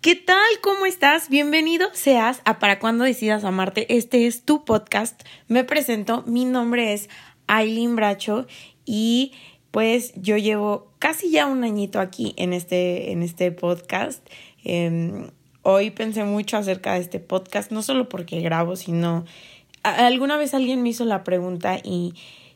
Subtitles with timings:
[0.00, 0.38] ¿Qué tal?
[0.62, 1.28] ¿Cómo estás?
[1.28, 3.94] Bienvenido seas a Para cuando decidas amarte.
[3.94, 5.20] Este es tu podcast.
[5.46, 6.24] Me presento.
[6.26, 7.10] Mi nombre es
[7.48, 8.46] Aileen Bracho
[8.86, 9.32] y
[9.70, 14.26] pues yo llevo casi ya un añito aquí en este, en este podcast.
[14.64, 19.26] Em, hoy pensé mucho acerca de este podcast, no solo porque grabo, sino
[19.82, 22.14] alguna vez alguien me hizo la pregunta y,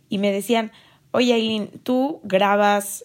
[0.08, 0.72] y me decían,
[1.10, 3.04] oye Aileen, tú grabas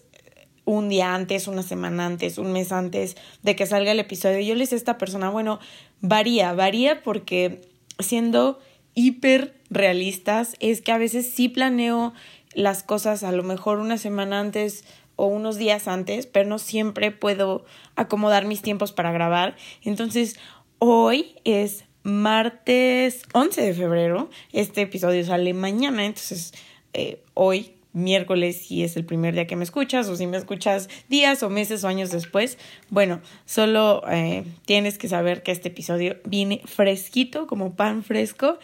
[0.64, 4.40] un día antes, una semana antes, un mes antes de que salga el episodio.
[4.40, 5.58] Yo le dije a esta persona, bueno,
[6.00, 7.62] varía, varía porque
[7.98, 8.58] siendo
[8.94, 12.12] hiper realistas es que a veces sí planeo
[12.54, 14.84] las cosas a lo mejor una semana antes
[15.16, 19.54] o unos días antes, pero no siempre puedo acomodar mis tiempos para grabar.
[19.82, 20.38] Entonces,
[20.78, 24.30] hoy es martes 11 de febrero.
[24.52, 26.54] Este episodio sale mañana, entonces
[26.94, 30.88] eh, hoy miércoles si es el primer día que me escuchas o si me escuchas
[31.08, 32.58] días o meses o años después.
[32.88, 38.58] Bueno, solo eh, tienes que saber que este episodio viene fresquito como pan fresco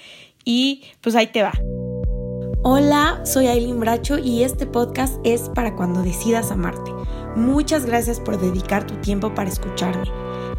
[0.45, 1.53] y pues ahí te va.
[2.63, 6.91] Hola, soy Aileen Bracho y este podcast es para cuando decidas amarte.
[7.37, 10.11] Muchas gracias por dedicar tu tiempo para escucharme.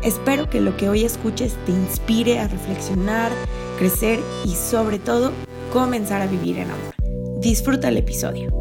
[0.04, 3.32] Espero que lo que hoy escuches te inspire a reflexionar,
[3.78, 5.34] crecer y sobre todo
[5.74, 6.97] comenzar a vivir en amor.
[7.40, 8.52] Disfruta el episodio.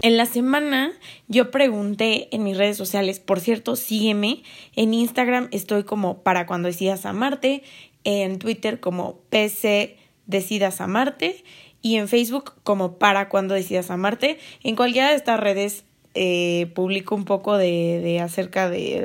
[0.00, 0.92] En la semana
[1.28, 4.42] yo pregunté en mis redes sociales, por cierto, sígueme,
[4.74, 7.62] en Instagram estoy como para cuando decidas amarte,
[8.04, 11.44] en Twitter como PC decidas amarte
[11.82, 14.38] y en Facebook como para cuando decidas amarte.
[14.62, 15.84] En cualquiera de estas redes
[16.14, 19.00] eh, publico un poco de, de acerca de,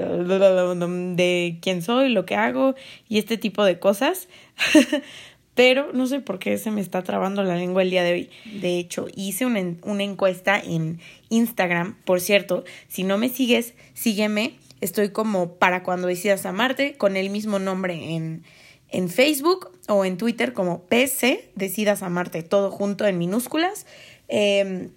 [1.16, 2.76] de quién soy, lo que hago
[3.10, 4.30] y este tipo de cosas.
[5.58, 8.30] pero no sé por qué se me está trabando la lengua el día de hoy.
[8.62, 11.96] De hecho, hice una, una encuesta en Instagram.
[12.06, 14.54] Por cierto, si no me sigues, sígueme.
[14.82, 18.44] Estoy como para cuando decidas amarte, con el mismo nombre en,
[18.90, 23.88] en Facebook o en Twitter como PC, decidas amarte, todo junto en minúsculas.
[24.28, 24.92] Eh,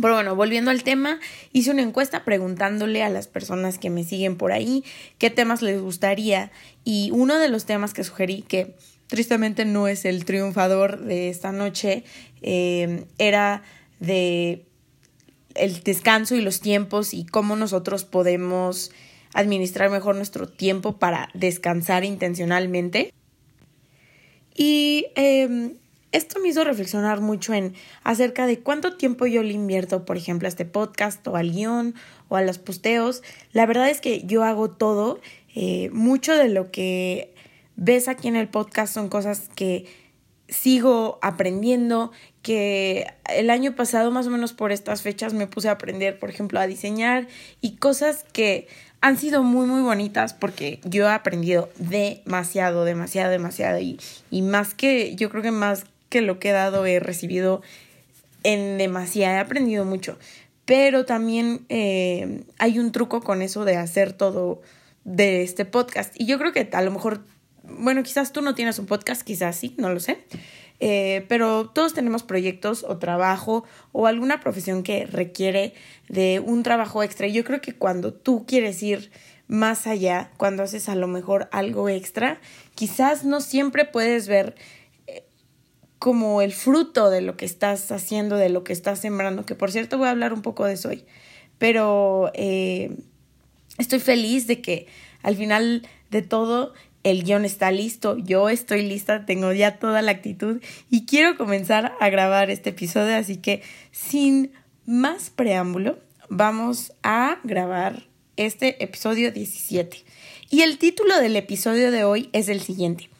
[0.00, 1.20] pero bueno, volviendo al tema,
[1.52, 4.84] hice una encuesta preguntándole a las personas que me siguen por ahí
[5.18, 6.50] qué temas les gustaría
[6.84, 8.74] y uno de los temas que sugerí que
[9.06, 12.04] tristemente no es el triunfador de esta noche,
[12.42, 13.62] eh, era
[14.00, 14.66] de
[15.54, 18.90] el descanso y los tiempos y cómo nosotros podemos
[19.34, 23.12] administrar mejor nuestro tiempo para descansar intencionalmente.
[24.54, 25.74] Y em,
[26.12, 30.46] esto me hizo reflexionar mucho en acerca de cuánto tiempo yo le invierto, por ejemplo,
[30.46, 31.94] a este podcast o al guion
[32.28, 33.22] o a los posteos.
[33.52, 35.20] La verdad es que yo hago todo,
[35.56, 37.33] eh, mucho de lo que
[37.76, 39.86] ves aquí en el podcast son cosas que
[40.48, 42.12] sigo aprendiendo,
[42.42, 46.30] que el año pasado más o menos por estas fechas me puse a aprender, por
[46.30, 47.26] ejemplo, a diseñar
[47.60, 48.68] y cosas que
[49.00, 53.98] han sido muy muy bonitas porque yo he aprendido demasiado, demasiado, demasiado y,
[54.30, 57.62] y más que, yo creo que más que lo que he dado he recibido
[58.42, 60.18] en demasiado, he aprendido mucho,
[60.64, 64.62] pero también eh, hay un truco con eso de hacer todo
[65.04, 66.14] de este podcast.
[66.18, 67.24] Y yo creo que a lo mejor
[67.66, 70.24] bueno, quizás tú no tienes un podcast, quizás sí, no lo sé.
[70.80, 75.72] Eh, pero todos tenemos proyectos o trabajo o alguna profesión que requiere
[76.08, 77.28] de un trabajo extra.
[77.28, 79.10] Yo creo que cuando tú quieres ir
[79.46, 82.40] más allá, cuando haces a lo mejor algo extra,
[82.74, 84.56] quizás no siempre puedes ver
[85.06, 85.24] eh,
[85.98, 89.70] como el fruto de lo que estás haciendo, de lo que estás sembrando, que por
[89.70, 91.04] cierto voy a hablar un poco de eso hoy.
[91.58, 92.96] Pero eh,
[93.78, 94.86] estoy feliz de que
[95.22, 100.10] al final de todo el guion está listo, yo estoy lista, tengo ya toda la
[100.10, 100.60] actitud
[100.90, 104.52] y quiero comenzar a grabar este episodio, así que sin
[104.86, 105.98] más preámbulo,
[106.28, 108.04] vamos a grabar
[108.36, 110.04] este episodio 17.
[110.50, 113.10] Y el título del episodio de hoy es el siguiente,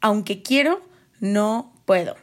[0.00, 0.80] aunque quiero,
[1.20, 2.16] no puedo.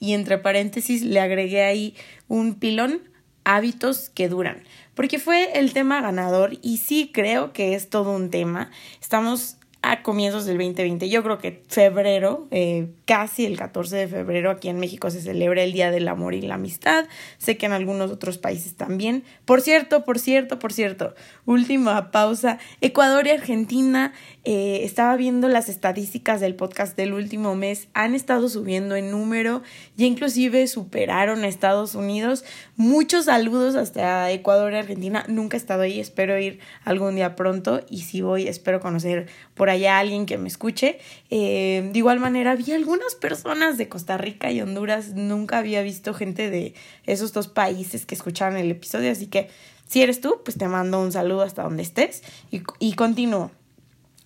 [0.00, 1.94] Y entre paréntesis le agregué ahí
[2.28, 3.02] un pilón,
[3.44, 8.30] hábitos que duran, porque fue el tema ganador y sí creo que es todo un
[8.30, 8.70] tema.
[9.00, 11.08] Estamos a comienzos del 2020.
[11.08, 15.62] Yo creo que febrero, eh, casi el 14 de febrero, aquí en México se celebra
[15.62, 17.06] el Día del Amor y la Amistad.
[17.38, 19.22] Sé que en algunos otros países también.
[19.44, 22.58] Por cierto, por cierto, por cierto, última pausa.
[22.80, 24.12] Ecuador y Argentina,
[24.42, 29.62] eh, estaba viendo las estadísticas del podcast del último mes, han estado subiendo en número
[29.96, 32.44] y inclusive superaron a Estados Unidos.
[32.76, 35.24] Muchos saludos hasta Ecuador y Argentina.
[35.28, 39.70] Nunca he estado ahí, espero ir algún día pronto y si voy, espero conocer por
[39.70, 40.98] ahí haya alguien que me escuche.
[41.30, 45.14] Eh, de igual manera, vi algunas personas de Costa Rica y Honduras.
[45.14, 46.74] Nunca había visto gente de
[47.04, 49.48] esos dos países que escucharon el episodio, así que
[49.88, 53.52] Si eres tú, pues te mando un saludo hasta donde estés y, y continúo.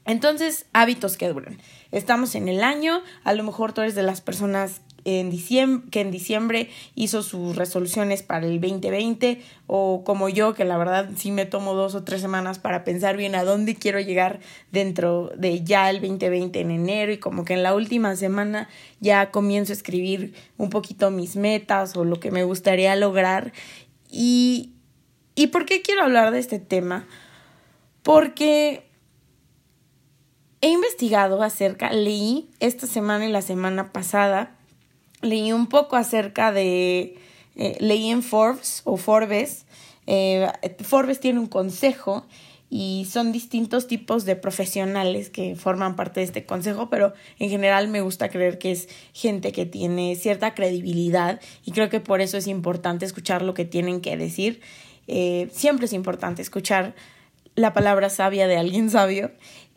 [0.06, 1.58] Entonces, hábitos que duran.
[1.92, 6.00] Estamos en el año, a lo mejor tú eres de las personas en diciembre, que
[6.00, 11.30] en diciembre hizo sus resoluciones para el 2020 o como yo que la verdad sí
[11.30, 14.40] me tomo dos o tres semanas para pensar bien a dónde quiero llegar
[14.72, 18.68] dentro de ya el 2020 en enero y como que en la última semana
[19.00, 23.52] ya comienzo a escribir un poquito mis metas o lo que me gustaría lograr
[24.10, 24.70] y
[25.34, 27.06] ¿y por qué quiero hablar de este tema?
[28.02, 28.90] Porque
[30.62, 34.58] He investigado acerca, leí esta semana y la semana pasada,
[35.22, 37.16] leí un poco acerca de,
[37.56, 39.66] eh, leí en Forbes o Forbes,
[40.06, 40.50] eh,
[40.80, 42.26] Forbes tiene un consejo
[42.70, 47.88] y son distintos tipos de profesionales que forman parte de este consejo, pero en general
[47.88, 52.36] me gusta creer que es gente que tiene cierta credibilidad y creo que por eso
[52.36, 54.60] es importante escuchar lo que tienen que decir.
[55.08, 56.94] Eh, siempre es importante escuchar
[57.56, 59.32] la palabra sabia de alguien sabio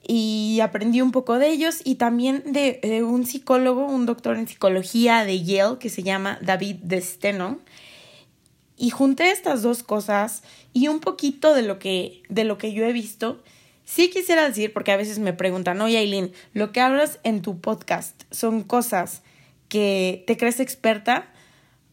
[0.06, 5.24] y aprendí un poco de ellos y también de, un psicólogo, un doctor en psicología
[5.24, 7.60] de Yale que se llama David Desteno.
[8.76, 12.86] Y junté estas dos cosas y un poquito de lo que, de lo que yo
[12.86, 13.42] he visto.
[13.86, 17.62] Sí quisiera decir, porque a veces me preguntan, oye Aileen, lo que hablas en tu
[17.62, 19.22] podcast son cosas
[19.70, 21.28] que te crees experta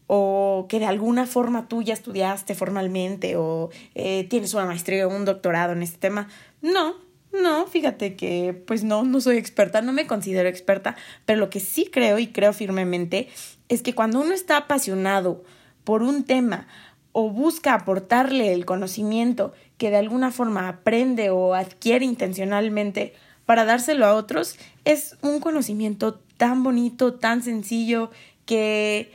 [0.07, 5.15] o que de alguna forma tú ya estudiaste formalmente o eh, tienes una maestría o
[5.15, 6.27] un doctorado en este tema.
[6.61, 6.95] No,
[7.33, 10.95] no, fíjate que pues no, no soy experta, no me considero experta,
[11.25, 13.29] pero lo que sí creo y creo firmemente
[13.69, 15.43] es que cuando uno está apasionado
[15.83, 16.67] por un tema
[17.13, 23.13] o busca aportarle el conocimiento que de alguna forma aprende o adquiere intencionalmente
[23.45, 28.11] para dárselo a otros, es un conocimiento tan bonito, tan sencillo,
[28.45, 29.11] que,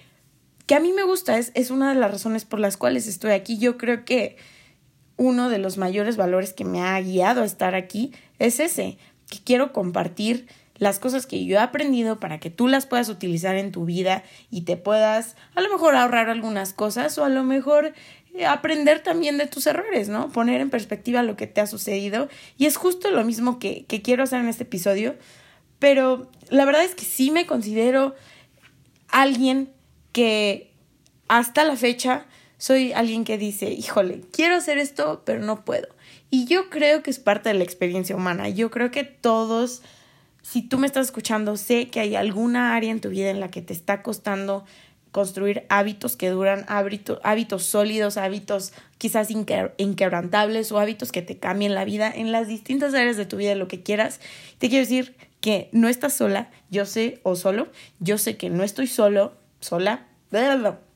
[0.66, 3.32] que a mí me gusta, es, es una de las razones por las cuales estoy
[3.32, 3.58] aquí.
[3.58, 4.36] Yo creo que
[5.16, 8.98] uno de los mayores valores que me ha guiado a estar aquí es ese,
[9.30, 10.46] que quiero compartir
[10.78, 14.22] las cosas que yo he aprendido para que tú las puedas utilizar en tu vida
[14.50, 17.94] y te puedas a lo mejor ahorrar algunas cosas o a lo mejor
[18.34, 20.28] eh, aprender también de tus errores, ¿no?
[20.28, 22.28] Poner en perspectiva lo que te ha sucedido
[22.58, 25.16] y es justo lo mismo que, que quiero hacer en este episodio,
[25.78, 28.14] pero la verdad es que sí me considero
[29.08, 29.70] alguien
[30.12, 30.72] que
[31.28, 32.26] hasta la fecha
[32.58, 35.88] soy alguien que dice, híjole, quiero hacer esto, pero no puedo.
[36.30, 38.48] Y yo creo que es parte de la experiencia humana.
[38.48, 39.82] Yo creo que todos,
[40.42, 43.50] si tú me estás escuchando, sé que hay alguna área en tu vida en la
[43.50, 44.64] que te está costando
[45.16, 51.74] construir hábitos que duran, hábitos, hábitos sólidos, hábitos quizás inquebrantables o hábitos que te cambien
[51.74, 54.20] la vida en las distintas áreas de tu vida, lo que quieras.
[54.58, 57.68] Te quiero decir que no estás sola, yo sé, o solo,
[57.98, 60.06] yo sé que no estoy solo, sola,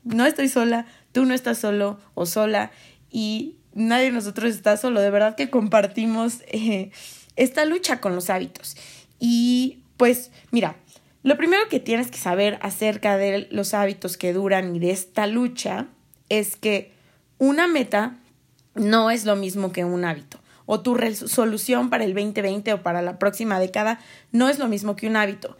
[0.03, 2.71] no estoy sola, tú no estás solo o sola
[3.09, 5.01] y nadie de nosotros está solo.
[5.01, 6.91] De verdad que compartimos eh,
[7.35, 8.75] esta lucha con los hábitos.
[9.19, 10.75] Y pues mira,
[11.23, 15.27] lo primero que tienes que saber acerca de los hábitos que duran y de esta
[15.27, 15.87] lucha
[16.29, 16.93] es que
[17.37, 18.17] una meta
[18.73, 20.39] no es lo mismo que un hábito.
[20.65, 23.99] O tu resolución para el 2020 o para la próxima década
[24.31, 25.57] no es lo mismo que un hábito.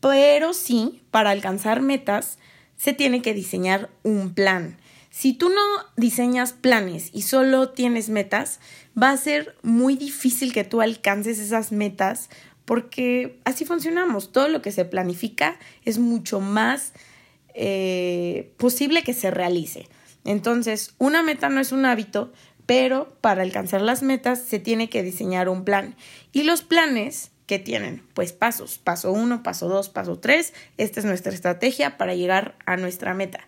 [0.00, 2.38] Pero sí, para alcanzar metas,
[2.80, 4.78] se tiene que diseñar un plan.
[5.10, 5.60] Si tú no
[5.98, 8.58] diseñas planes y solo tienes metas,
[9.00, 12.30] va a ser muy difícil que tú alcances esas metas
[12.64, 14.32] porque así funcionamos.
[14.32, 16.94] Todo lo que se planifica es mucho más
[17.52, 19.86] eh, posible que se realice.
[20.24, 22.32] Entonces, una meta no es un hábito,
[22.64, 25.96] pero para alcanzar las metas se tiene que diseñar un plan.
[26.32, 28.04] Y los planes ¿Qué tienen?
[28.14, 30.54] Pues pasos, paso uno, paso dos, paso tres.
[30.76, 33.40] Esta es nuestra estrategia para llegar a nuestra meta.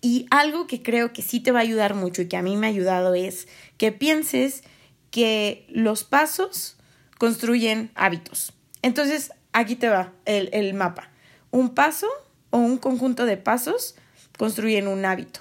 [0.00, 2.56] Y algo que creo que sí te va a ayudar mucho y que a mí
[2.56, 4.62] me ha ayudado es que pienses
[5.10, 6.78] que los pasos
[7.18, 8.54] construyen hábitos.
[8.80, 11.10] Entonces, aquí te va el, el mapa.
[11.50, 12.08] Un paso
[12.48, 13.96] o un conjunto de pasos
[14.38, 15.40] construyen un hábito.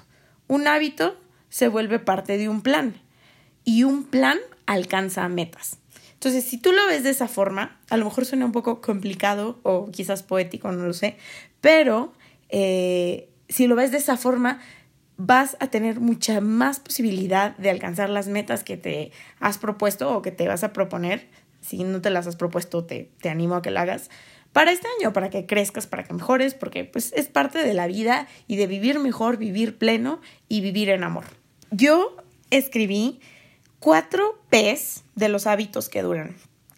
[0.50, 2.94] Un hábito se vuelve parte de un plan
[3.64, 5.81] y un plan alcanza metas.
[6.22, 9.60] Entonces, si tú lo ves de esa forma, a lo mejor suena un poco complicado
[9.64, 11.18] o quizás poético, no lo sé,
[11.62, 12.14] pero
[12.50, 14.60] eh, si lo ves de esa forma,
[15.18, 20.22] vas a tener mucha más posibilidad de alcanzar las metas que te has propuesto o
[20.22, 21.28] que te vas a proponer.
[21.60, 24.12] Si no te las has propuesto, te, te animo a que lo hagas
[24.54, 27.88] para este año, para que crezcas, para que mejores, porque pues es parte de la
[27.88, 31.26] vida y de vivir mejor, vivir pleno y vivir en amor.
[31.72, 32.16] Yo
[32.52, 33.22] escribí
[33.82, 36.38] cuatro P's de los hábitos que duran.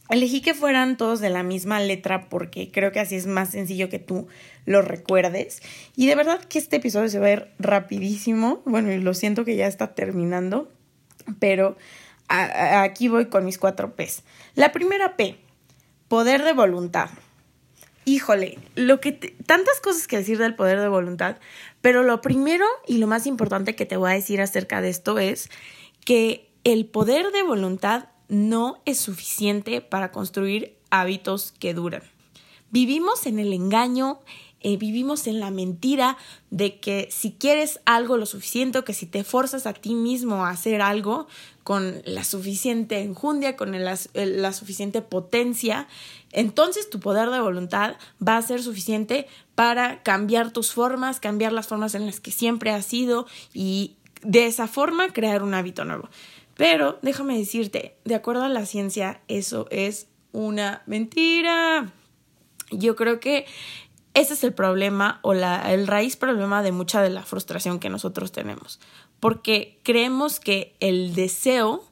[0.10, 3.89] Elegí que fueran todos de la misma letra porque creo que así es más sencillo
[3.89, 4.27] que tú
[4.65, 5.62] lo recuerdes.
[5.95, 8.62] Y de verdad que este episodio se va a ver rapidísimo.
[8.65, 10.72] Bueno, y lo siento que ya está terminando.
[11.39, 11.77] Pero
[12.27, 14.24] aquí voy con mis cuatro P's.
[14.55, 15.38] La primera P,
[16.07, 17.10] poder de voluntad.
[18.05, 21.38] Híjole, lo que tantas cosas que decir del poder de voluntad,
[21.81, 25.19] pero lo primero y lo más importante que te voy a decir acerca de esto
[25.19, 25.50] es
[26.05, 32.03] que el poder de voluntad no es suficiente para construir hábitos que duran.
[32.72, 34.20] Vivimos en el engaño,
[34.62, 36.17] eh, vivimos en la mentira
[36.50, 40.50] de que si quieres algo lo suficiente que si te forzas a ti mismo a
[40.50, 41.27] hacer algo
[41.63, 45.88] con la suficiente enjundia, con la suficiente potencia,
[46.32, 51.67] entonces tu poder de voluntad va a ser suficiente para cambiar tus formas, cambiar las
[51.67, 56.10] formas en las que siempre has sido y de esa forma crear un hábito nuevo.
[56.55, 61.91] Pero déjame decirte, de acuerdo a la ciencia, eso es una mentira.
[62.72, 63.45] Yo creo que
[64.13, 67.89] ese es el problema o la, el raíz problema de mucha de la frustración que
[67.89, 68.79] nosotros tenemos,
[69.19, 71.83] porque creemos que el deseo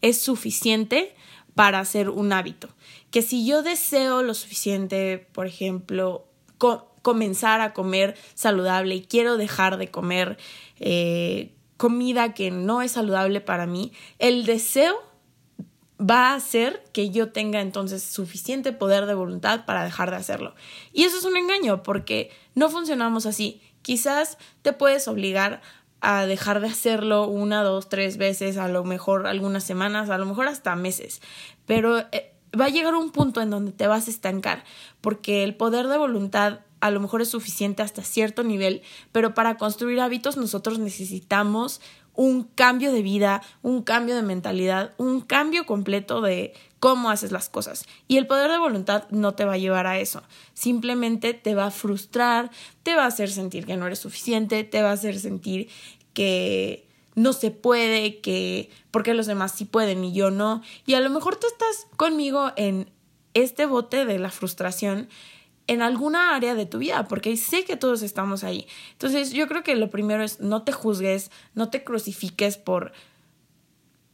[0.00, 1.14] es suficiente
[1.54, 2.68] para hacer un hábito,
[3.10, 6.26] que si yo deseo lo suficiente, por ejemplo,
[7.02, 10.38] comenzar a comer saludable y quiero dejar de comer
[10.78, 14.94] eh, comida que no es saludable para mí, el deseo
[16.00, 20.54] va a hacer que yo tenga entonces suficiente poder de voluntad para dejar de hacerlo.
[20.92, 23.62] Y eso es un engaño porque no funcionamos así.
[23.82, 25.60] Quizás te puedes obligar
[26.00, 30.26] a dejar de hacerlo una, dos, tres veces, a lo mejor algunas semanas, a lo
[30.26, 31.22] mejor hasta meses,
[31.64, 34.64] pero eh, va a llegar un punto en donde te vas a estancar
[35.00, 39.56] porque el poder de voluntad a lo mejor es suficiente hasta cierto nivel, pero para
[39.56, 41.80] construir hábitos nosotros necesitamos
[42.12, 47.48] un cambio de vida, un cambio de mentalidad, un cambio completo de cómo haces las
[47.48, 47.86] cosas.
[48.06, 50.24] Y el poder de voluntad no te va a llevar a eso.
[50.52, 52.50] Simplemente te va a frustrar,
[52.82, 55.70] te va a hacer sentir que no eres suficiente, te va a hacer sentir
[56.12, 60.60] que no se puede, que porque los demás sí pueden y yo no.
[60.84, 62.90] Y a lo mejor tú estás conmigo en
[63.32, 65.08] este bote de la frustración
[65.66, 68.66] en alguna área de tu vida, porque sé que todos estamos ahí.
[68.92, 72.92] Entonces yo creo que lo primero es no te juzgues, no te crucifiques por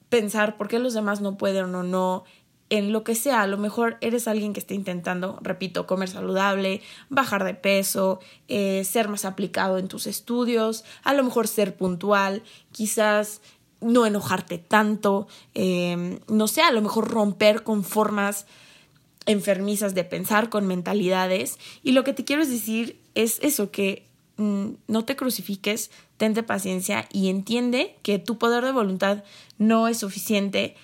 [0.08, 2.24] pensar por qué los demás no pueden o no,
[2.70, 6.80] en lo que sea, a lo mejor eres alguien que está intentando, repito, comer saludable,
[7.08, 12.44] bajar de peso, eh, ser más aplicado en tus estudios, a lo mejor ser puntual,
[12.70, 13.40] quizás
[13.80, 18.46] no enojarte tanto, eh, no sé, a lo mejor romper con formas
[19.26, 21.58] enfermizas de pensar, con mentalidades.
[21.82, 27.08] Y lo que te quiero decir es eso, que mm, no te crucifiques, tente paciencia
[27.12, 29.24] y entiende que tu poder de voluntad
[29.58, 30.76] no es suficiente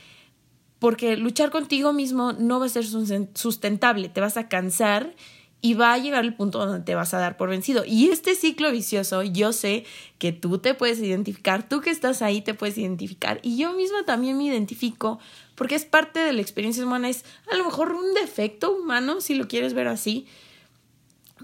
[0.79, 5.15] porque luchar contigo mismo no va a ser sustentable, te vas a cansar
[5.63, 7.85] y va a llegar el punto donde te vas a dar por vencido.
[7.87, 9.85] Y este ciclo vicioso, yo sé
[10.19, 14.05] que tú te puedes identificar, tú que estás ahí te puedes identificar y yo misma
[14.05, 15.19] también me identifico
[15.57, 19.35] porque es parte de la experiencia humana, es a lo mejor un defecto humano, si
[19.35, 20.27] lo quieres ver así,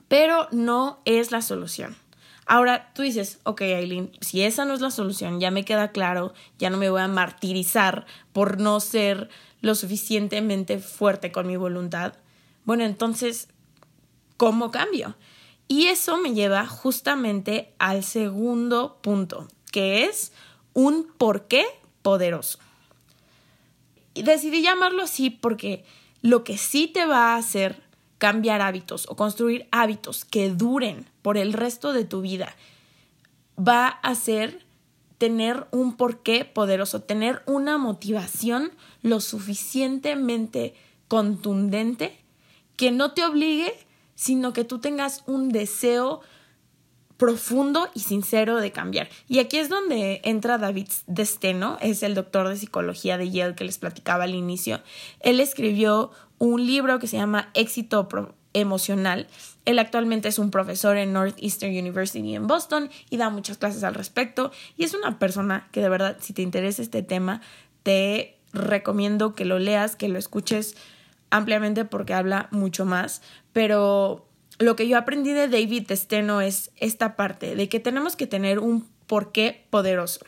[0.07, 1.97] pero no es la solución.
[2.47, 6.35] Ahora tú dices, ok, Aileen, si esa no es la solución, ya me queda claro,
[6.59, 9.29] ya no me voy a martirizar por no ser
[9.61, 12.15] lo suficientemente fuerte con mi voluntad.
[12.65, 13.49] Bueno, entonces,
[14.37, 15.17] ¿cómo cambio?
[15.69, 20.33] Y eso me lleva justamente al segundo punto, que es
[20.75, 21.65] un por qué
[22.03, 22.59] poderoso.
[24.15, 25.85] Decidí llamarlo así porque
[26.21, 27.83] lo que sí te va a hacer
[28.19, 32.55] cambiar hábitos o construir hábitos que duren por el resto de tu vida
[33.59, 34.65] va a ser
[35.19, 40.75] tener un porqué poderoso, tener una motivación lo suficientemente
[41.09, 42.19] contundente
[42.77, 43.73] que no te obligue,
[44.15, 46.21] sino que tú tengas un deseo
[47.23, 49.09] profundo y sincero de cambiar.
[49.29, 53.63] Y aquí es donde entra David Desteno, es el doctor de psicología de Yale que
[53.63, 54.81] les platicaba al inicio.
[55.21, 58.09] Él escribió un libro que se llama Éxito
[58.55, 59.29] Emocional.
[59.67, 63.95] Él actualmente es un profesor en Northeastern University en Boston y da muchas clases al
[63.95, 64.51] respecto.
[64.77, 67.41] Y es una persona que de verdad, si te interesa este tema,
[67.85, 70.75] te recomiendo que lo leas, que lo escuches
[71.31, 73.23] ampliamente porque habla mucho más.
[73.53, 74.27] Pero
[74.63, 78.59] lo que yo aprendí de David Steno es esta parte de que tenemos que tener
[78.59, 80.21] un porqué poderoso.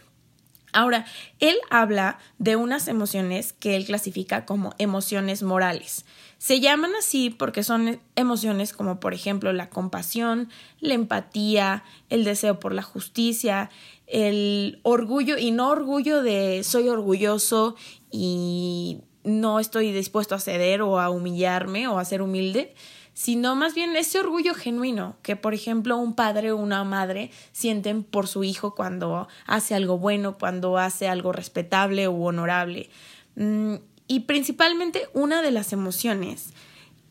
[0.72, 1.06] Ahora,
[1.38, 6.04] él habla de unas emociones que él clasifica como emociones morales.
[6.38, 10.50] Se llaman así porque son emociones como por ejemplo la compasión,
[10.80, 13.70] la empatía, el deseo por la justicia,
[14.08, 17.76] el orgullo y no orgullo de soy orgulloso
[18.10, 22.74] y no estoy dispuesto a ceder o a humillarme o a ser humilde,
[23.14, 28.02] sino más bien ese orgullo genuino que, por ejemplo, un padre o una madre sienten
[28.02, 32.90] por su hijo cuando hace algo bueno, cuando hace algo respetable o honorable.
[33.36, 33.76] Mm,
[34.08, 36.52] y principalmente una de las emociones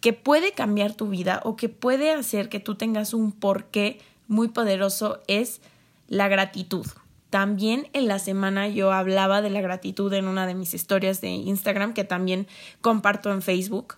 [0.01, 4.49] que puede cambiar tu vida o que puede hacer que tú tengas un porqué muy
[4.49, 5.61] poderoso es
[6.09, 6.85] la gratitud.
[7.29, 11.29] También en la semana yo hablaba de la gratitud en una de mis historias de
[11.29, 12.47] Instagram que también
[12.81, 13.95] comparto en Facebook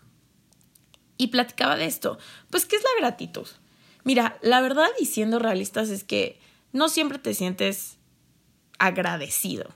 [1.18, 2.18] y platicaba de esto.
[2.50, 3.48] Pues, ¿qué es la gratitud?
[4.04, 6.40] Mira, la verdad y siendo realistas es que
[6.72, 7.98] no siempre te sientes
[8.78, 9.70] agradecido.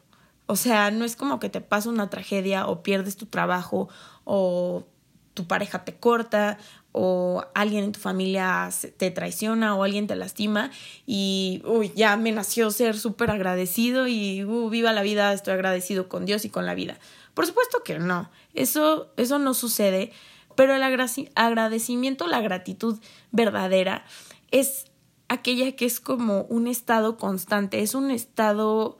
[0.45, 3.89] O sea, no es como que te pasa una tragedia o pierdes tu trabajo
[4.23, 4.85] o
[5.33, 6.57] tu pareja te corta
[6.91, 10.71] o alguien en tu familia te traiciona o alguien te lastima
[11.05, 16.09] y uy, ya me nació ser súper agradecido y uh, viva la vida, estoy agradecido
[16.09, 16.97] con Dios y con la vida.
[17.35, 20.11] Por supuesto que no, eso, eso no sucede
[20.59, 22.99] pero el agradecimiento, la gratitud
[23.31, 24.03] verdadera
[24.51, 24.91] es
[25.29, 28.97] aquella que es como un estado constante, es un estado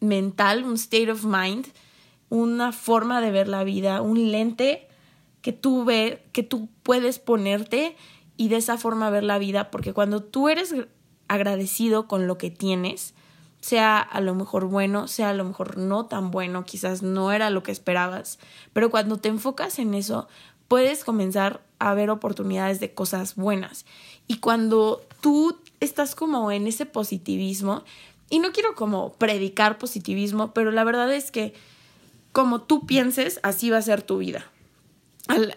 [0.00, 1.66] mental, un state of mind,
[2.30, 4.88] una forma de ver la vida, un lente
[5.42, 7.94] que tú ve, que tú puedes ponerte
[8.38, 10.74] y de esa forma ver la vida, porque cuando tú eres
[11.28, 13.12] agradecido con lo que tienes,
[13.60, 17.50] sea a lo mejor bueno, sea a lo mejor no tan bueno, quizás no era
[17.50, 18.38] lo que esperabas,
[18.72, 20.28] pero cuando te enfocas en eso,
[20.68, 23.84] puedes comenzar a ver oportunidades de cosas buenas.
[24.26, 27.84] Y cuando tú estás como en ese positivismo,
[28.30, 31.54] y no quiero como predicar positivismo, pero la verdad es que
[32.32, 34.44] como tú pienses, así va a ser tu vida.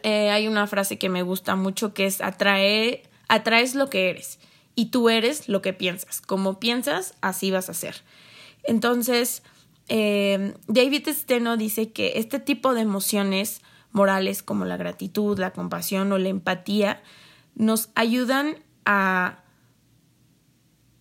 [0.03, 4.39] Eh, hay una frase que me gusta mucho que es atrae, atraes lo que eres
[4.81, 6.21] y tú eres lo que piensas.
[6.21, 8.01] Como piensas, así vas a ser.
[8.63, 9.43] Entonces,
[9.89, 13.61] eh, David Steno dice que este tipo de emociones
[13.91, 17.03] morales como la gratitud, la compasión o la empatía
[17.53, 19.43] nos ayudan a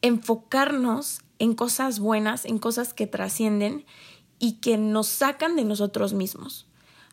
[0.03, 3.87] enfocarnos en cosas buenas, en cosas que trascienden
[4.39, 6.67] y que nos sacan de nosotros mismos.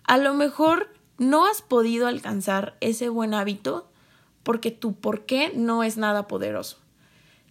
[0.03, 3.89] A lo mejor no has podido alcanzar ese buen hábito
[4.47, 6.77] porque tu por qué no es nada poderoso.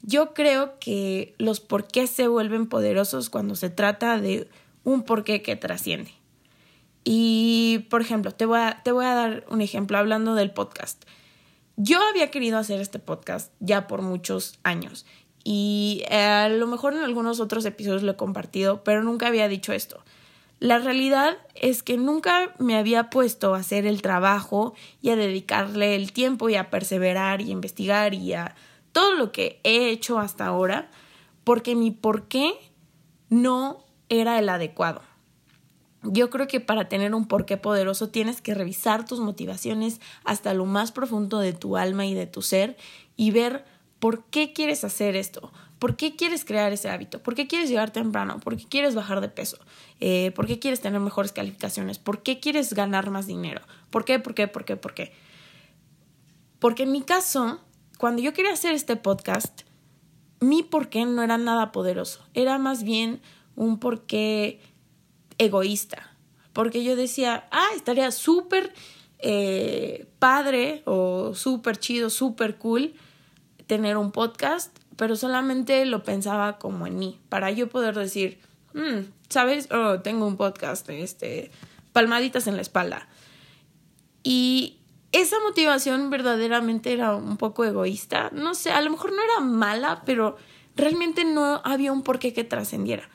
[0.00, 4.48] Yo creo que los por qué se vuelven poderosos cuando se trata de
[4.82, 6.10] un porqué que trasciende.
[7.04, 11.04] Y, por ejemplo, te voy, a, te voy a dar un ejemplo hablando del podcast.
[11.76, 15.04] Yo había querido hacer este podcast ya por muchos años
[15.44, 19.48] y eh, a lo mejor en algunos otros episodios lo he compartido, pero nunca había
[19.48, 20.02] dicho esto.
[20.58, 25.94] La realidad es que nunca me había puesto a hacer el trabajo y a dedicarle
[25.94, 28.54] el tiempo y a perseverar y a investigar y a
[28.92, 30.90] todo lo que he hecho hasta ahora
[31.44, 32.54] porque mi por qué
[33.28, 35.02] no era el adecuado.
[36.02, 40.64] Yo creo que para tener un porqué poderoso tienes que revisar tus motivaciones hasta lo
[40.64, 42.76] más profundo de tu alma y de tu ser
[43.16, 43.64] y ver
[43.98, 47.90] por qué quieres hacer esto, por qué quieres crear ese hábito, por qué quieres llegar
[47.90, 49.58] temprano, por qué quieres bajar de peso,
[50.00, 54.18] eh, por qué quieres tener mejores calificaciones, por qué quieres ganar más dinero, por qué,
[54.18, 55.12] por qué, por qué, por qué.
[56.58, 57.60] Porque en mi caso,
[57.98, 59.62] cuando yo quería hacer este podcast,
[60.40, 63.20] mi por qué no era nada poderoso, era más bien
[63.54, 64.60] un por qué
[65.38, 66.14] egoísta,
[66.52, 68.72] porque yo decía, ah, estaría súper
[69.18, 72.94] eh, padre o súper chido, súper cool
[73.66, 78.38] tener un podcast, pero solamente lo pensaba como en mí, para yo poder decir,
[78.74, 79.68] mm, ¿sabes?
[79.72, 81.50] Oh, tengo un podcast, este,
[81.92, 83.08] palmaditas en la espalda.
[84.22, 84.78] Y
[85.12, 88.30] esa motivación verdaderamente era un poco egoísta.
[88.32, 90.36] No sé, a lo mejor no era mala, pero
[90.76, 93.08] realmente no había un porqué que trascendiera.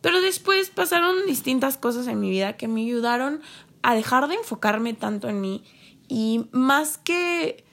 [0.00, 3.40] Pero después pasaron distintas cosas en mi vida que me ayudaron
[3.82, 5.64] a dejar de enfocarme tanto en mí
[6.08, 7.64] y más que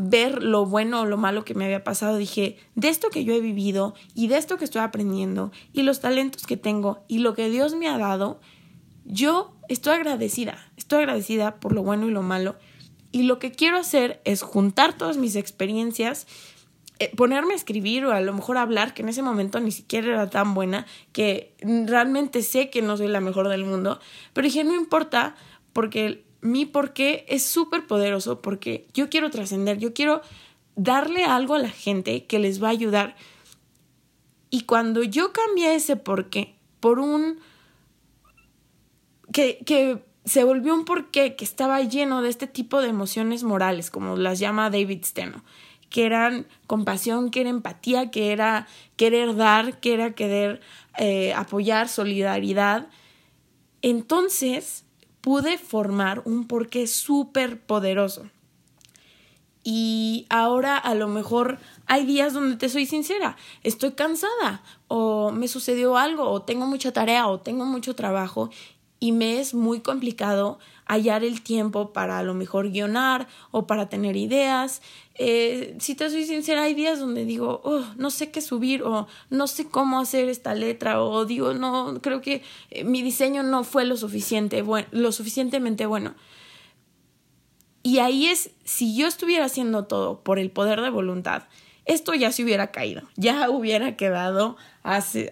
[0.00, 3.34] ver lo bueno o lo malo que me había pasado, dije, de esto que yo
[3.34, 7.34] he vivido y de esto que estoy aprendiendo y los talentos que tengo y lo
[7.34, 8.40] que Dios me ha dado,
[9.04, 12.54] yo estoy agradecida, estoy agradecida por lo bueno y lo malo.
[13.10, 16.28] Y lo que quiero hacer es juntar todas mis experiencias
[17.00, 20.08] eh, ponerme a escribir o a lo mejor hablar, que en ese momento ni siquiera
[20.08, 24.00] era tan buena, que realmente sé que no soy la mejor del mundo,
[24.32, 25.34] pero dije, no importa,
[25.72, 30.22] porque mi porqué es súper poderoso, porque yo quiero trascender, yo quiero
[30.76, 33.16] darle algo a la gente que les va a ayudar.
[34.50, 37.38] Y cuando yo cambié ese porqué por un...
[39.32, 43.90] que, que se volvió un porqué que estaba lleno de este tipo de emociones morales,
[43.90, 45.42] como las llama David Steno
[45.90, 50.60] que eran compasión, que era empatía, que era querer dar, que era querer
[50.98, 52.88] eh, apoyar, solidaridad.
[53.80, 54.84] Entonces
[55.20, 58.30] pude formar un porqué súper poderoso.
[59.64, 65.46] y ahora a lo mejor hay días donde te soy sincera, estoy cansada o me
[65.48, 68.50] sucedió algo o tengo mucha tarea o tengo mucho trabajo
[69.00, 73.88] y me es muy complicado hallar el tiempo para a lo mejor guionar o para
[73.88, 74.82] tener ideas.
[75.14, 79.06] Eh, si te soy sincera, hay días donde digo, oh, no sé qué subir o
[79.30, 83.64] no sé cómo hacer esta letra o digo, no, creo que eh, mi diseño no
[83.64, 86.14] fue lo suficiente, bueno, lo suficientemente bueno.
[87.82, 91.44] Y ahí es, si yo estuviera haciendo todo por el poder de voluntad,
[91.84, 95.30] esto ya se hubiera caído, ya hubiera quedado hace,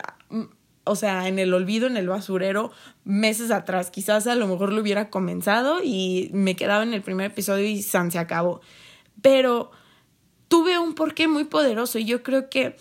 [0.87, 2.71] o sea, en el olvido, en el basurero,
[3.05, 3.91] meses atrás.
[3.91, 7.83] Quizás a lo mejor lo hubiera comenzado y me quedaba en el primer episodio y
[7.83, 8.61] San se acabó.
[9.21, 9.73] Pero
[10.47, 12.77] tuve un porqué muy poderoso y yo creo que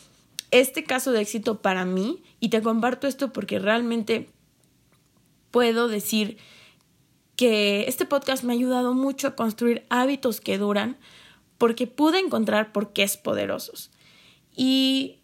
[0.52, 4.30] este caso de éxito para mí, y te comparto esto porque realmente
[5.50, 6.38] puedo decir
[7.36, 10.98] que este podcast me ha ayudado mucho a construir hábitos que duran
[11.58, 13.90] porque pude encontrar porqués poderosos.
[14.56, 15.22] Y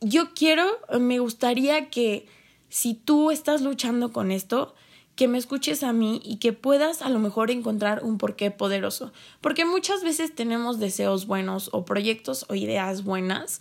[0.00, 0.66] yo quiero,
[0.98, 2.26] me gustaría que
[2.68, 4.74] si tú estás luchando con esto,
[5.16, 9.12] que me escuches a mí y que puedas a lo mejor encontrar un porqué poderoso.
[9.40, 13.60] Porque muchas veces tenemos deseos buenos o proyectos o ideas buenas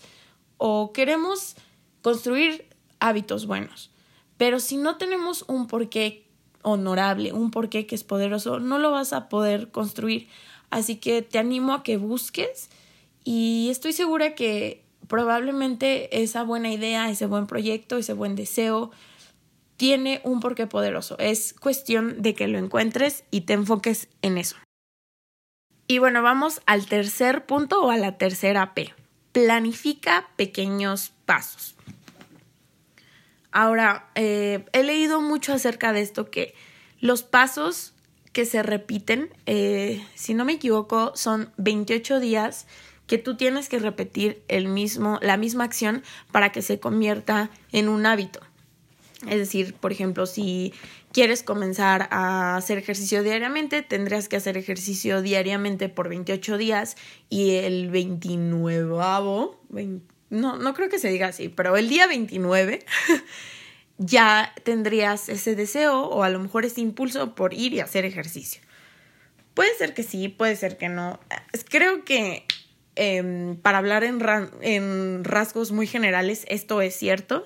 [0.58, 1.56] o queremos
[2.02, 2.68] construir
[3.00, 3.90] hábitos buenos.
[4.38, 6.28] Pero si no tenemos un porqué
[6.62, 10.28] honorable, un porqué que es poderoso, no lo vas a poder construir.
[10.72, 12.70] Así que te animo a que busques
[13.24, 18.92] y estoy segura que probablemente esa buena idea, ese buen proyecto, ese buen deseo,
[19.78, 21.18] tiene un porqué poderoso.
[21.20, 24.56] Es cuestión de que lo encuentres y te enfoques en eso.
[25.88, 28.94] Y bueno, vamos al tercer punto o a la tercera P.
[29.32, 31.76] Planifica pequeños pasos.
[33.52, 36.56] Ahora, eh, he leído mucho acerca de esto que
[37.00, 37.94] los pasos
[38.34, 42.68] que se repiten, eh, si no me equivoco, son 28 días
[43.08, 47.90] que tú tienes que repetir el mismo, la misma acción para que se convierta en
[47.90, 48.42] un hábito.
[49.28, 50.74] Es decir, por ejemplo, si
[51.12, 56.98] quieres comenzar a hacer ejercicio diariamente, tendrías que hacer ejercicio diariamente por 28 días
[57.30, 58.90] y el 29,
[60.30, 62.86] no, no creo que se diga así, pero el día 29
[63.98, 68.62] ya tendrías ese deseo o a lo mejor ese impulso por ir y hacer ejercicio.
[69.54, 71.20] Puede ser que sí, puede ser que no.
[71.70, 72.46] Creo que
[72.96, 77.46] Em, para hablar en, rasgos muy generales, esto es cierto,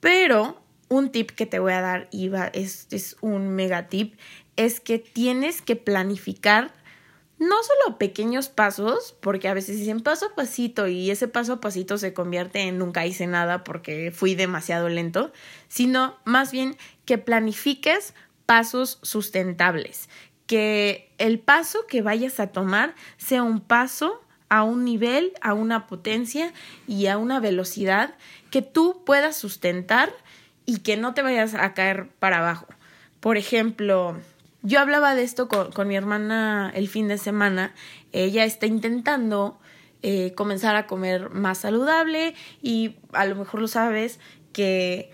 [0.00, 4.14] pero un tip que te voy a dar, Iva, es, es un mega tip,
[4.56, 6.72] es que tienes que planificar
[7.38, 11.60] no solo pequeños pasos, porque a veces dicen paso a pasito y ese paso a
[11.60, 15.32] pasito se convierte en nunca hice nada porque fui demasiado lento,
[15.68, 18.14] sino más bien que planifiques
[18.46, 20.08] pasos sustentables,
[20.46, 25.86] que el paso que vayas a tomar sea un paso a un nivel, a una
[25.86, 26.52] potencia
[26.86, 28.14] y a una velocidad
[28.50, 30.12] que tú puedas sustentar
[30.66, 32.66] y que no te vayas a caer para abajo.
[33.20, 34.16] Por ejemplo,
[34.62, 37.74] yo hablaba de esto con, mi hermana el fin de semana.
[38.12, 39.58] Ella está intentando
[40.02, 44.20] eh, comenzar a comer más saludable y a lo mejor lo sabes
[44.52, 45.10] que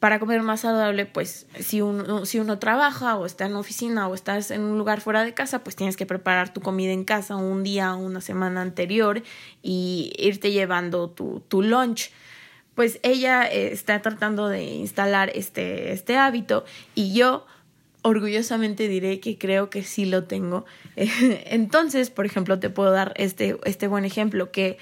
[0.00, 4.14] para comer más saludable, pues si uno, si uno trabaja o está en oficina o
[4.14, 7.36] estás en un lugar fuera de casa, pues tienes que preparar tu comida en casa
[7.36, 9.22] un día o una semana anterior
[9.62, 12.10] y irte llevando tu, tu lunch.
[12.74, 17.46] Pues ella eh, está tratando de instalar este, este hábito y yo
[18.02, 20.66] orgullosamente diré que creo que sí lo tengo.
[20.96, 24.76] Entonces, por ejemplo, te puedo dar este, este buen ejemplo que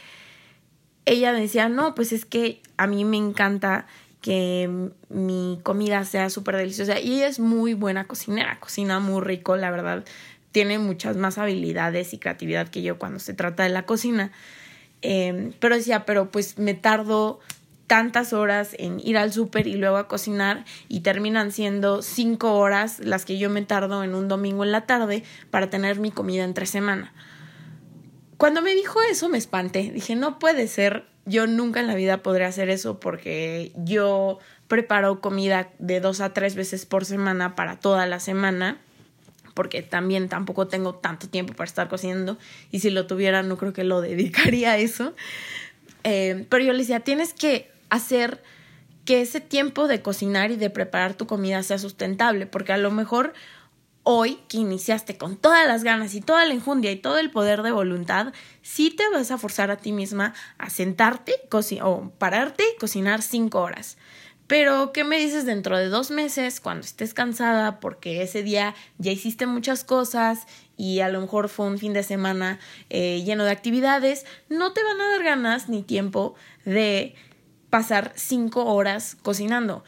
[1.06, 3.86] ella decía, no, pues es que a mí me encanta
[4.24, 6.98] que mi comida sea súper deliciosa.
[6.98, 10.02] Y es muy buena cocinera, cocina muy rico, la verdad.
[10.50, 14.32] Tiene muchas más habilidades y creatividad que yo cuando se trata de la cocina.
[15.02, 17.40] Em, pero decía, pero pues me tardo
[17.86, 23.00] tantas horas en ir al súper y luego a cocinar y terminan siendo cinco horas
[23.00, 26.44] las que yo me tardo en un domingo en la tarde para tener mi comida
[26.44, 27.12] entre semana.
[28.38, 32.22] Cuando me dijo eso me espanté, dije, no puede ser, yo nunca en la vida
[32.22, 37.78] podré hacer eso porque yo preparo comida de dos a tres veces por semana para
[37.78, 38.78] toda la semana
[39.54, 42.38] porque también tampoco tengo tanto tiempo para estar cocinando
[42.70, 45.14] y si lo tuviera no creo que lo dedicaría a eso.
[46.02, 48.42] Eh, pero yo le decía, tienes que hacer
[49.04, 52.90] que ese tiempo de cocinar y de preparar tu comida sea sustentable, porque a lo
[52.90, 53.34] mejor
[54.04, 57.62] hoy que iniciaste con todas las ganas y toda la enjundia y todo el poder
[57.62, 61.34] de voluntad, sí te vas a forzar a ti misma a sentarte
[61.82, 63.96] o pararte y cocinar cinco horas.
[64.46, 69.10] Pero, ¿qué me dices dentro de dos meses, cuando estés cansada, porque ese día ya
[69.10, 72.58] hiciste muchas cosas y a lo mejor fue un fin de semana
[72.90, 74.26] eh, lleno de actividades?
[74.50, 76.34] No te van a dar ganas ni tiempo
[76.66, 77.14] de
[77.70, 79.82] pasar cinco horas cocinando.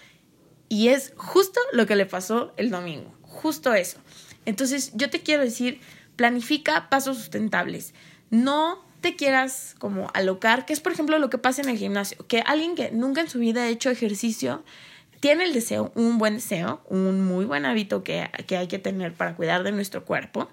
[0.70, 3.98] Y es justo lo que le pasó el domingo, justo eso.
[4.46, 5.80] Entonces, yo te quiero decir,
[6.16, 7.92] planifica pasos sustentables.
[8.30, 12.26] No te quieras como alocar, que es por ejemplo lo que pasa en el gimnasio,
[12.26, 14.64] que alguien que nunca en su vida ha hecho ejercicio
[15.20, 19.12] tiene el deseo, un buen deseo, un muy buen hábito que, que hay que tener
[19.12, 20.48] para cuidar de nuestro cuerpo,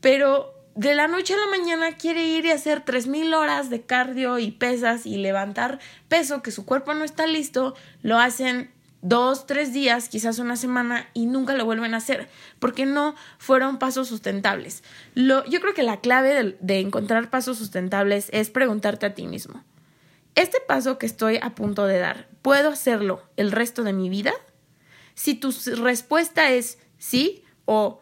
[0.00, 4.38] pero de la noche a la mañana quiere ir y hacer 3.000 horas de cardio
[4.38, 8.70] y pesas y levantar peso que su cuerpo no está listo, lo hacen
[9.02, 13.78] dos, tres días, quizás una semana y nunca lo vuelven a hacer porque no fueron
[13.78, 14.82] pasos sustentables.
[15.14, 19.26] Lo, yo creo que la clave de, de encontrar pasos sustentables es preguntarte a ti
[19.26, 19.64] mismo,
[20.34, 24.32] ¿este paso que estoy a punto de dar, ¿puedo hacerlo el resto de mi vida?
[25.14, 28.00] Si tu respuesta es sí o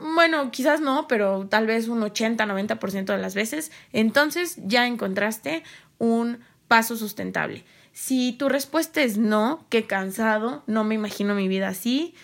[0.00, 5.62] bueno, quizás no, pero tal vez un 80-90% de las veces, entonces ya encontraste
[5.98, 7.64] un paso sustentable.
[7.92, 12.14] Si tu respuesta es no, qué cansado, no me imagino mi vida así,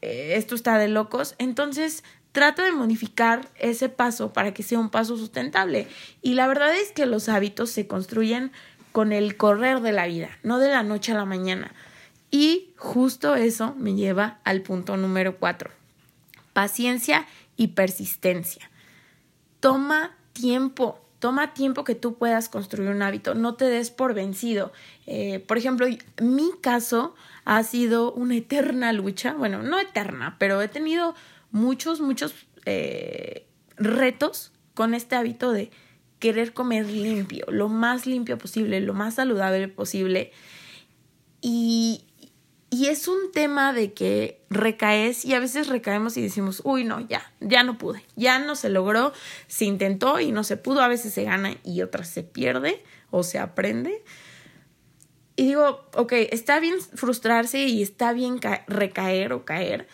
[0.00, 4.90] eh, esto está de locos, entonces trata de modificar ese paso para que sea un
[4.90, 5.88] paso sustentable.
[6.22, 8.52] Y la verdad es que los hábitos se construyen
[8.92, 11.72] con el correr de la vida, no de la noche a la mañana.
[12.30, 15.70] Y justo eso me lleva al punto número cuatro.
[16.52, 17.26] Paciencia
[17.56, 18.70] y persistencia.
[19.60, 24.72] Toma tiempo Toma tiempo que tú puedas construir un hábito, no te des por vencido.
[25.06, 25.86] Eh, por ejemplo,
[26.20, 31.14] mi caso ha sido una eterna lucha, bueno, no eterna, pero he tenido
[31.50, 32.34] muchos, muchos
[32.66, 35.70] eh, retos con este hábito de
[36.18, 40.32] querer comer limpio, lo más limpio posible, lo más saludable posible.
[41.40, 42.04] Y,
[42.70, 47.00] y es un tema de que recaes y a veces recaemos y decimos, uy, no,
[47.00, 49.12] ya, ya no pude, ya no se logró,
[49.46, 53.22] se intentó y no se pudo, a veces se gana y otras se pierde o
[53.22, 54.04] se aprende.
[55.34, 59.88] Y digo, ok, está bien frustrarse y está bien recaer o caer,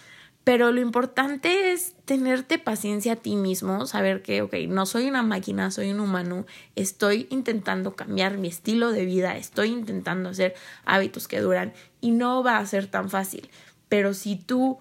[0.44, 5.22] pero lo importante es tenerte paciencia a ti mismo, saber que, ok, no soy una
[5.22, 6.44] máquina, soy un humano,
[6.76, 10.54] estoy intentando cambiar mi estilo de vida, estoy intentando hacer
[10.85, 13.48] hábitos que duran y no va a ser tan fácil.
[13.88, 14.78] Pero si tú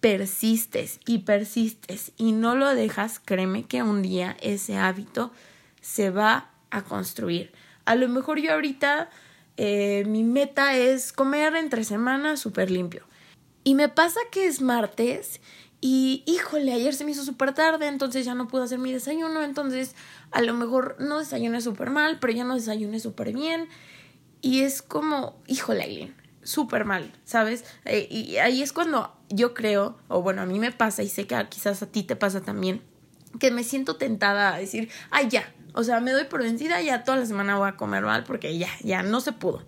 [0.00, 5.32] persistes y persistes y no lo dejas, créeme que un día ese hábito
[5.80, 7.52] se va a construir.
[7.86, 9.08] A lo mejor yo ahorita
[9.56, 13.06] eh, mi meta es comer entre semanas súper limpio
[13.66, 15.40] y me pasa que es martes
[15.80, 19.42] y híjole, ayer se me hizo súper tarde, entonces ya no pude hacer mi desayuno,
[19.42, 19.96] entonces
[20.30, 23.68] a lo mejor no desayuné súper mal, pero ya no desayuné súper bien.
[24.40, 27.64] Y es como, híjole, Aileen, súper mal, ¿sabes?
[27.86, 31.26] Eh, y ahí es cuando yo creo, o bueno, a mí me pasa y sé
[31.26, 32.82] que quizás a ti te pasa también,
[33.40, 37.02] que me siento tentada a decir, ay, ya, o sea, me doy por vencida, ya
[37.02, 39.64] toda la semana voy a comer mal porque ya, ya no se pudo.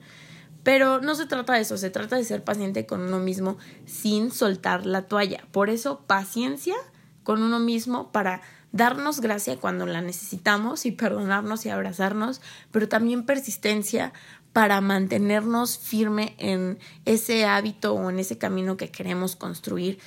[0.62, 4.30] Pero no se trata de eso, se trata de ser paciente con uno mismo sin
[4.30, 5.46] soltar la toalla.
[5.52, 6.74] Por eso, paciencia
[7.22, 8.42] con uno mismo para
[8.72, 12.40] darnos gracia cuando la necesitamos y perdonarnos y abrazarnos,
[12.70, 14.12] pero también persistencia
[14.52, 19.98] para mantenernos firme en ese hábito o en ese camino que queremos construir.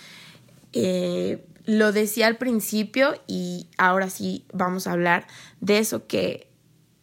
[0.74, 5.28] Eh, lo decía al principio y ahora sí vamos a hablar
[5.60, 6.51] de eso que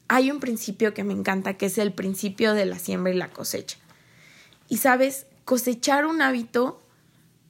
[0.09, 3.31] hay un principio que me encanta, que es el principio de la siembra y la
[3.31, 3.79] cosecha.
[4.69, 6.83] Y sabes, cosechar un hábito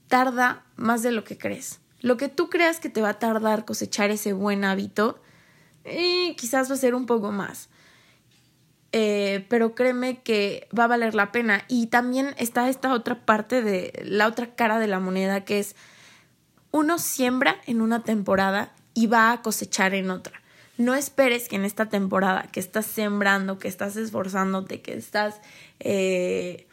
[0.08, 1.80] tarda más de lo que crees.
[2.00, 5.20] Lo que tú creas que te va a tardar cosechar ese buen hábito,
[5.84, 7.68] eh, quizás va a ser un poco más.
[8.92, 11.64] Eh, pero créeme que va a valer la pena.
[11.68, 15.76] Y también está esta otra parte de la otra cara de la moneda que es
[16.70, 20.42] uno siembra en una temporada y va a cosechar en otra.
[20.78, 25.40] No esperes que en esta temporada que estás sembrando, que estás esforzándote, que estás
[25.80, 26.68] eh,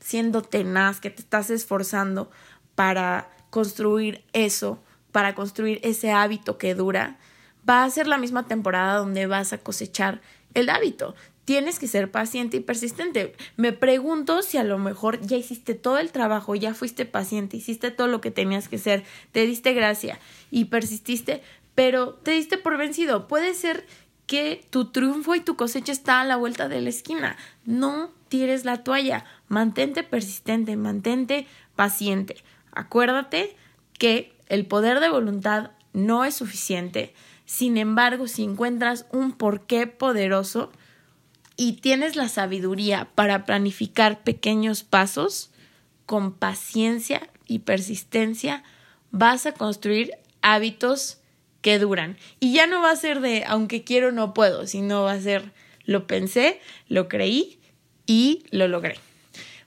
[0.00, 2.28] siendo tenaz, que te estás esforzando
[2.74, 4.82] para construir eso,
[5.12, 7.18] para construir ese hábito que dura,
[7.68, 10.20] va a ser la misma temporada donde vas a cosechar
[10.54, 11.14] el hábito.
[11.44, 13.36] Tienes que ser paciente y persistente.
[13.56, 17.92] Me pregunto si a lo mejor ya hiciste todo el trabajo, ya fuiste paciente, hiciste
[17.92, 20.18] todo lo que tenías que hacer, te diste gracia
[20.50, 21.42] y persististe,
[21.76, 23.28] pero te diste por vencido.
[23.28, 23.86] Puede ser
[24.26, 27.36] que tu triunfo y tu cosecha está a la vuelta de la esquina.
[27.64, 29.24] No tires la toalla.
[29.46, 32.42] Mantente persistente, mantente paciente.
[32.72, 33.56] Acuérdate
[33.96, 37.14] que el poder de voluntad no es suficiente.
[37.44, 40.72] Sin embargo, si encuentras un porqué poderoso,
[41.56, 45.50] y tienes la sabiduría para planificar pequeños pasos,
[46.04, 48.62] con paciencia y persistencia,
[49.10, 50.12] vas a construir
[50.42, 51.18] hábitos
[51.66, 52.16] que duran.
[52.38, 55.50] Y ya no va a ser de aunque quiero no puedo, sino va a ser
[55.84, 57.58] lo pensé, lo creí
[58.06, 59.00] y lo logré.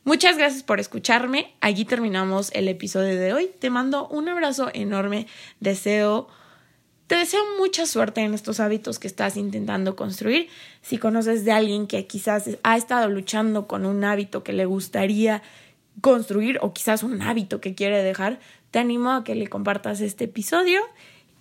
[0.06, 1.54] Muchas gracias por escucharme.
[1.60, 3.52] Allí terminamos el episodio de hoy.
[3.60, 5.28] Te mando un abrazo enorme.
[5.60, 6.30] Deseo
[7.08, 10.48] te deseo mucha suerte en estos hábitos que estás intentando construir.
[10.82, 15.44] Si conoces de alguien que quizás ha estado luchando con un hábito que le gustaría
[16.00, 18.40] construir o quizás un hábito que quiere dejar,
[18.72, 20.80] te animo a que le compartas este episodio.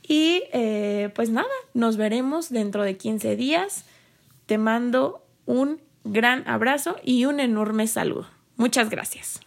[0.08, 3.84] Y eh, pues nada, nos veremos dentro de 15 días.
[4.46, 8.26] Te mando un gran abrazo y un enorme saludo.
[8.56, 9.40] Muchas gracias.